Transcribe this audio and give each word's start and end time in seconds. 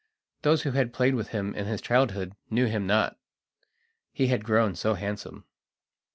Those 0.41 0.63
who 0.63 0.71
had 0.71 0.95
played 0.95 1.13
with 1.13 1.27
him 1.27 1.53
in 1.53 1.65
his 1.67 1.79
childhood 1.79 2.33
knew 2.49 2.65
him 2.65 2.87
not, 2.87 3.19
he 4.11 4.25
had 4.29 4.43
grown 4.43 4.73
so 4.73 4.95
handsome. 4.95 5.45